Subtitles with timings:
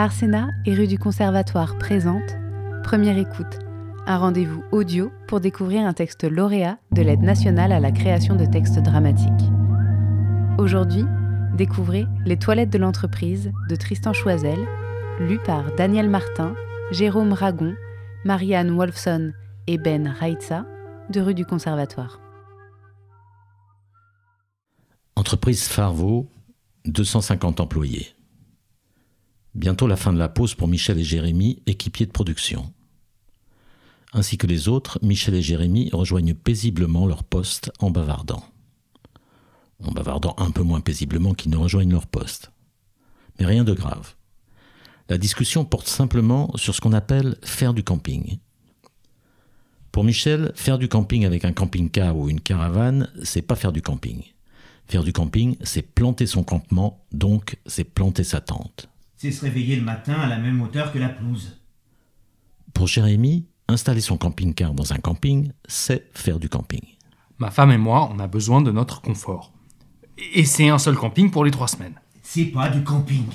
[0.00, 2.36] Arsena et rue du Conservatoire présente
[2.84, 3.58] Première écoute,
[4.06, 8.44] un rendez-vous audio pour découvrir un texte lauréat de l'aide nationale à la création de
[8.44, 9.50] textes dramatiques.
[10.56, 11.04] Aujourd'hui,
[11.56, 14.68] découvrez Les toilettes de l'entreprise de Tristan Choisel,
[15.18, 16.54] lu par Daniel Martin,
[16.92, 17.74] Jérôme Ragon,
[18.24, 19.32] Marianne Wolfson
[19.66, 20.64] et Ben Raitza
[21.10, 22.20] de rue du Conservatoire.
[25.16, 26.28] Entreprise Farvo,
[26.84, 28.14] 250 employés.
[29.54, 32.72] Bientôt la fin de la pause pour Michel et Jérémy, équipiers de production.
[34.12, 38.42] Ainsi que les autres, Michel et Jérémy rejoignent paisiblement leur poste en bavardant.
[39.84, 42.50] En bavardant un peu moins paisiblement qu'ils ne rejoignent leur poste.
[43.38, 44.14] Mais rien de grave.
[45.08, 48.38] La discussion porte simplement sur ce qu'on appelle faire du camping.
[49.92, 53.82] Pour Michel, faire du camping avec un camping-car ou une caravane, c'est pas faire du
[53.82, 54.22] camping.
[54.86, 58.88] Faire du camping, c'est planter son campement, donc c'est planter sa tente.
[59.18, 61.60] C'est se réveiller le matin à la même hauteur que la pelouse.
[62.72, 66.82] Pour Jérémy, installer son camping-car dans un camping, c'est faire du camping.
[67.38, 69.52] Ma femme et moi, on a besoin de notre confort.
[70.34, 72.00] Et c'est un seul camping pour les trois semaines.
[72.22, 73.26] C'est pas du camping.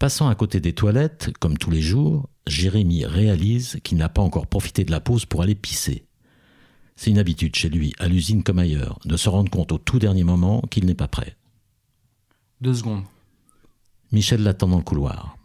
[0.00, 4.48] Passant à côté des toilettes, comme tous les jours, Jérémy réalise qu'il n'a pas encore
[4.48, 6.06] profité de la pause pour aller pisser.
[6.96, 10.00] C'est une habitude chez lui, à l'usine comme ailleurs, de se rendre compte au tout
[10.00, 11.36] dernier moment qu'il n'est pas prêt.
[12.60, 13.04] Deux secondes.
[14.12, 15.36] Michel l'attend dans le couloir.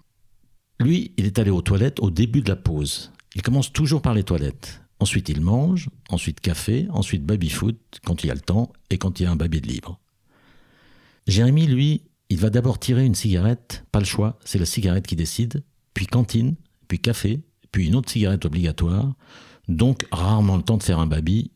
[0.79, 3.11] Lui, il est allé aux toilettes au début de la pause.
[3.35, 4.81] Il commence toujours par les toilettes.
[4.99, 9.25] Ensuite, il mange, ensuite café, ensuite baby-foot, quand il a le temps et quand il
[9.25, 9.99] a un baby de libre.
[11.27, 15.15] Jérémy, lui, il va d'abord tirer une cigarette, pas le choix, c'est la cigarette qui
[15.15, 16.55] décide, puis cantine,
[16.87, 17.41] puis café,
[17.71, 19.13] puis une autre cigarette obligatoire,
[19.67, 21.51] donc rarement le temps de faire un baby,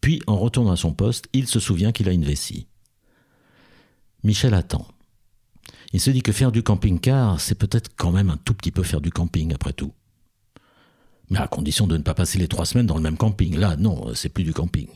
[0.00, 2.68] puis en retournant à son poste, il se souvient qu'il a une vessie.
[4.22, 4.86] Michel attend.
[5.92, 8.82] Il se dit que faire du camping-car, c'est peut-être quand même un tout petit peu
[8.82, 9.92] faire du camping, après tout.
[11.30, 13.56] Mais à condition de ne pas passer les trois semaines dans le même camping.
[13.56, 14.88] Là, non, c'est plus du camping.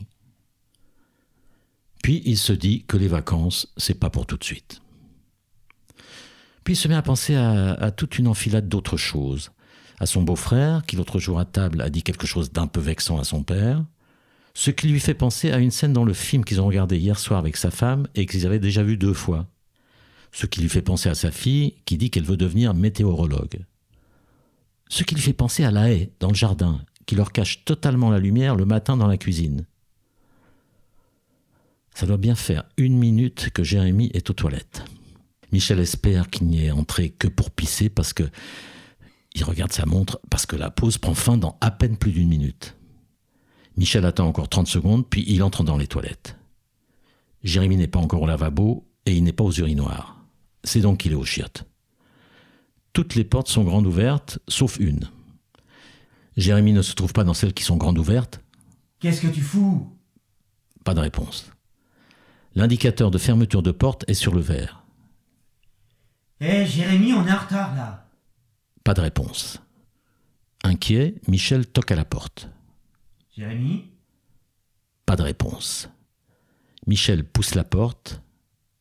[2.01, 4.81] Puis il se dit que les vacances, c'est pas pour tout de suite.
[6.63, 9.51] Puis il se met à penser à, à toute une enfilade d'autres choses
[9.99, 13.19] à son beau-frère, qui l'autre jour à table a dit quelque chose d'un peu vexant
[13.19, 13.83] à son père,
[14.53, 17.17] ce qui lui fait penser à une scène dans le film qu'ils ont regardé hier
[17.17, 19.47] soir avec sa femme et qu'ils avaient déjà vu deux fois.
[20.33, 23.65] Ce qui lui fait penser à sa fille, qui dit qu'elle veut devenir météorologue.
[24.89, 28.09] Ce qui lui fait penser à la haie, dans le jardin, qui leur cache totalement
[28.09, 29.65] la lumière le matin dans la cuisine.
[31.93, 34.83] Ça doit bien faire une minute que Jérémy est aux toilettes.
[35.51, 38.23] Michel espère qu'il n'y est entré que pour pisser parce que
[39.35, 42.27] il regarde sa montre parce que la pause prend fin dans à peine plus d'une
[42.27, 42.75] minute.
[43.77, 46.37] Michel attend encore 30 secondes, puis il entre dans les toilettes.
[47.43, 50.22] Jérémy n'est pas encore au lavabo et il n'est pas aux urinoirs.
[50.63, 51.65] C'est donc qu'il est aux chiottes.
[52.93, 55.09] Toutes les portes sont grandes ouvertes, sauf une.
[56.37, 58.41] Jérémy ne se trouve pas dans celles qui sont grandes ouvertes.
[58.99, 59.91] Qu'est-ce que tu fous?
[60.83, 61.51] Pas de réponse.
[62.55, 64.83] L'indicateur de fermeture de porte est sur le verre.
[66.39, 68.09] Hé, Jérémy, on est en retard là.
[68.83, 69.59] Pas de réponse.
[70.63, 72.49] Inquiet, Michel toque à la porte.
[73.35, 73.91] Jérémy
[75.05, 75.89] Pas de réponse.
[76.85, 78.21] Michel pousse la porte.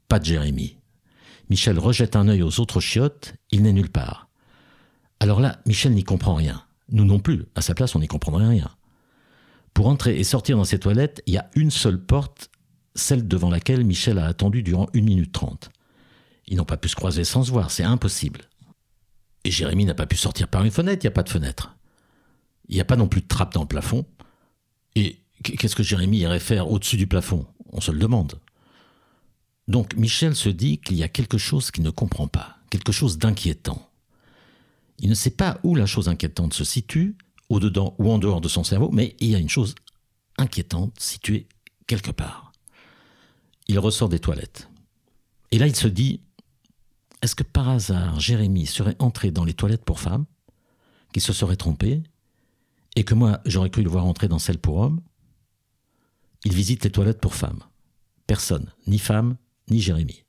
[0.09, 0.77] Pas de Jérémy.
[1.51, 3.35] Michel rejette un œil aux autres chiottes.
[3.51, 4.29] Il n'est nulle part.
[5.21, 6.65] Alors là, Michel n'y comprend rien.
[6.91, 7.45] Nous non plus.
[7.55, 8.71] À sa place, on n'y comprendrait rien.
[9.75, 12.51] Pour entrer et sortir dans ces toilettes, il y a une seule porte,
[12.95, 15.71] celle devant laquelle Michel a attendu durant une minute trente.
[16.47, 18.43] Ils n'ont pas pu se croiser sans se voir, c'est impossible.
[19.45, 21.77] Et Jérémy n'a pas pu sortir par une fenêtre, il n'y a pas de fenêtre.
[22.69, 24.05] Il n'y a pas non plus de trappe dans le plafond.
[24.95, 27.47] Et qu'est-ce que Jérémy irait faire au-dessus du plafond?
[27.73, 28.41] On se le demande.
[29.69, 33.19] Donc Michel se dit qu'il y a quelque chose qu'il ne comprend pas, quelque chose
[33.19, 33.89] d'inquiétant.
[34.99, 37.17] Il ne sait pas où la chose inquiétante se situe,
[37.49, 39.75] au-dedans ou en dehors de son cerveau, mais il y a une chose
[40.39, 41.47] inquiétante située
[41.87, 42.53] quelque part.
[43.69, 44.69] Il ressort des toilettes.
[45.51, 46.23] Et là, il se dit,
[47.21, 50.25] est-ce que par hasard Jérémy serait entré dans les toilettes pour femmes,
[51.13, 52.03] qu'il se serait trompé,
[52.97, 55.01] et que moi j'aurais cru le voir entrer dans celles pour hommes?
[56.45, 57.63] Il visite les toilettes pour femmes.
[58.27, 59.37] Personne, ni femme,
[59.71, 60.25] ni Jérémy.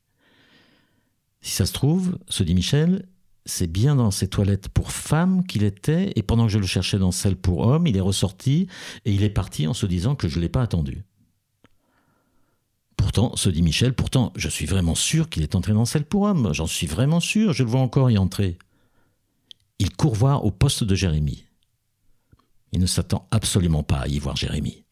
[1.41, 3.05] Si ça se trouve, se dit Michel,
[3.45, 6.97] c'est bien dans ces toilettes pour femmes qu'il était, et pendant que je le cherchais
[6.97, 8.67] dans celles pour hommes, il est ressorti,
[9.05, 11.03] et il est parti en se disant que je ne l'ai pas attendu.
[12.95, 16.21] Pourtant, se dit Michel, pourtant, je suis vraiment sûr qu'il est entré dans celle pour
[16.21, 16.53] homme.
[16.53, 18.57] J'en suis vraiment sûr, je le vois encore y entrer.
[19.79, 21.45] Il court voir au poste de Jérémy.
[22.71, 24.85] Il ne s'attend absolument pas à y voir Jérémy.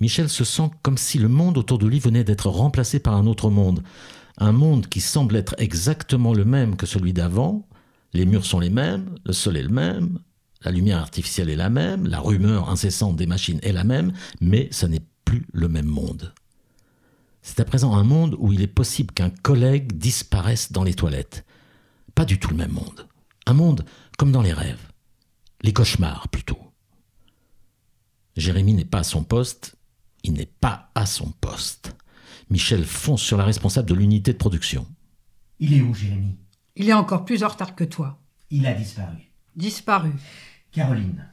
[0.00, 3.26] Michel se sent comme si le monde autour de lui venait d'être remplacé par un
[3.26, 3.82] autre monde,
[4.38, 7.66] un monde qui semble être exactement le même que celui d'avant.
[8.12, 10.20] Les murs sont les mêmes, le sol est le même,
[10.62, 14.68] la lumière artificielle est la même, la rumeur incessante des machines est la même, mais
[14.70, 16.32] ce n'est plus le même monde.
[17.42, 21.44] C'est à présent un monde où il est possible qu'un collègue disparaisse dans les toilettes.
[22.14, 23.08] Pas du tout le même monde.
[23.46, 23.84] Un monde
[24.18, 24.92] comme dans les rêves.
[25.62, 26.58] Les cauchemars plutôt.
[28.36, 29.77] Jérémy n'est pas à son poste,
[30.28, 31.96] il n'est pas à son poste.
[32.50, 34.86] Michel fonce sur la responsable de l'unité de production.
[35.58, 36.36] Il est où, Jérémy?
[36.76, 38.20] Il est encore plus en retard que toi.
[38.50, 39.16] Il a disparu.
[39.56, 40.12] Disparu.
[40.70, 41.24] Caroline,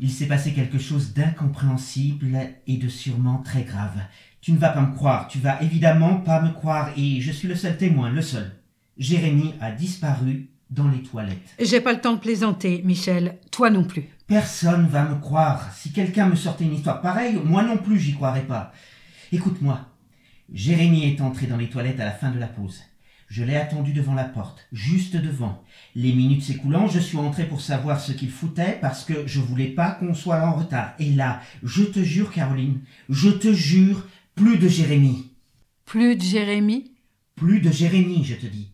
[0.00, 2.36] il s'est passé quelque chose d'incompréhensible
[2.66, 3.98] et de sûrement très grave.
[4.40, 7.46] Tu ne vas pas me croire, tu vas évidemment pas me croire, et je suis
[7.46, 8.50] le seul témoin, le seul.
[8.98, 11.54] Jérémy a disparu dans les toilettes.
[11.60, 13.38] J'ai pas le temps de plaisanter, Michel.
[13.52, 14.08] Toi non plus.
[14.30, 15.74] Personne va me croire.
[15.74, 18.72] Si quelqu'un me sortait une histoire pareille, moi non plus j'y croirais pas.
[19.32, 19.80] Écoute-moi.
[20.52, 22.80] Jérémy est entré dans les toilettes à la fin de la pause.
[23.26, 25.64] Je l'ai attendu devant la porte, juste devant.
[25.96, 29.66] Les minutes s'écoulant, je suis entré pour savoir ce qu'il foutait parce que je voulais
[29.66, 30.94] pas qu'on soit en retard.
[31.00, 34.06] Et là, je te jure, Caroline, je te jure,
[34.36, 35.32] plus de Jérémy.
[35.86, 36.92] Plus de Jérémy
[37.34, 38.70] Plus de Jérémy, je te dis.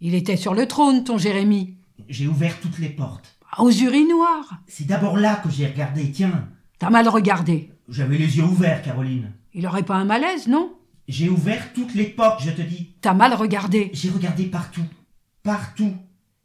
[0.00, 1.76] Il était sur le trône, ton Jérémy.
[2.08, 3.38] J'ai ouvert toutes les portes.
[3.58, 4.60] Aux urinoirs.
[4.66, 6.48] C'est d'abord là que j'ai regardé, tiens.
[6.78, 7.70] T'as mal regardé.
[7.88, 9.32] J'avais les yeux ouverts, Caroline.
[9.52, 10.74] Il aurait pas un malaise, non?
[11.06, 12.94] J'ai ouvert toutes les portes, je te dis.
[13.02, 13.90] T'as mal regardé.
[13.92, 14.84] J'ai regardé partout.
[15.42, 15.94] Partout.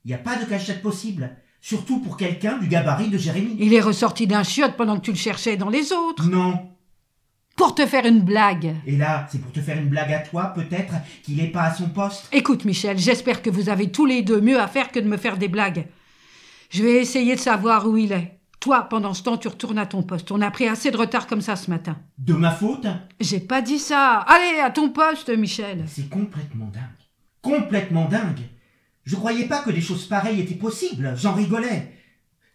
[0.04, 1.32] Il n'y a pas de cachette possible.
[1.62, 3.56] Surtout pour quelqu'un du gabarit de Jérémy.
[3.60, 6.28] Il est ressorti d'un chiotte pendant que tu le cherchais dans les autres.
[6.28, 6.72] Non.
[7.56, 8.76] Pour te faire une blague.
[8.86, 10.94] Et là, c'est pour te faire une blague à toi, peut-être,
[11.24, 12.28] qu'il n'est pas à son poste.
[12.32, 15.18] Écoute, Michel, j'espère que vous avez tous les deux mieux à faire que de me
[15.18, 15.88] faire des blagues.
[16.70, 18.40] Je vais essayer de savoir où il est.
[18.60, 20.32] Toi, pendant ce temps, tu retournes à ton poste.
[20.32, 21.98] On a pris assez de retard comme ça ce matin.
[22.18, 22.88] De ma faute?
[23.20, 24.26] J'ai pas dit ça.
[24.28, 25.86] Allez, à ton poste, Michel.
[25.88, 26.82] C'est complètement dingue.
[27.42, 28.42] Complètement dingue.
[29.06, 31.14] Je croyais pas que des choses pareilles étaient possibles.
[31.16, 31.94] J'en rigolais.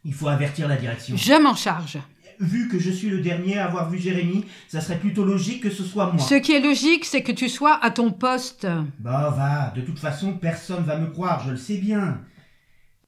[0.05, 1.17] Il faut avertir la direction.
[1.17, 1.99] Je m'en charge.
[2.41, 5.71] Vu que je suis le dernier à avoir vu Jérémy, ça serait plutôt logique que
[5.71, 6.19] ce soit moi.
[6.19, 8.67] Ce qui est logique, c'est que tu sois à ton poste.
[8.99, 12.21] Bah va, de toute façon, personne va me croire, je le sais bien.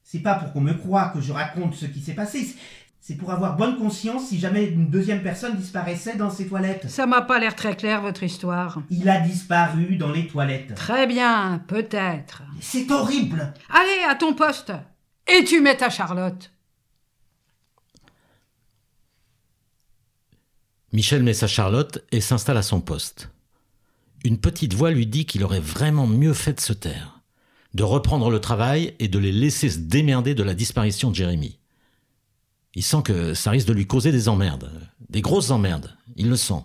[0.05, 2.55] C'est pas pour qu'on me croie que je raconte ce qui s'est passé.
[3.01, 6.89] C'est pour avoir bonne conscience si jamais une deuxième personne disparaissait dans ces toilettes.
[6.89, 8.81] Ça m'a pas l'air très clair, votre histoire.
[8.91, 10.75] Il a disparu dans les toilettes.
[10.75, 12.43] Très bien, peut-être.
[12.61, 13.51] C'est horrible.
[13.69, 14.71] Allez, à ton poste.
[15.27, 16.51] Et tu mets ta Charlotte.
[20.93, 23.29] Michel met sa Charlotte et s'installe à son poste.
[24.23, 27.14] Une petite voix lui dit qu'il aurait vraiment mieux fait de se taire,
[27.75, 31.59] de reprendre le travail et de les laisser se démerder de la disparition de Jérémy.
[32.73, 34.71] Il sent que ça risque de lui causer des emmerdes,
[35.09, 36.63] des grosses emmerdes, il le sent.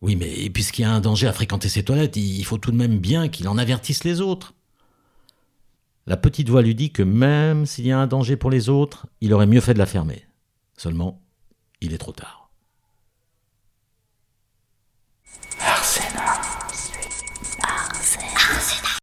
[0.00, 2.76] Oui, mais puisqu'il y a un danger à fréquenter ses toilettes, il faut tout de
[2.76, 4.54] même bien qu'il en avertisse les autres.
[6.08, 9.06] La petite voix lui dit que même s'il y a un danger pour les autres,
[9.20, 10.26] il aurait mieux fait de la fermer.
[10.76, 11.22] Seulement,
[11.80, 12.43] il est trop tard.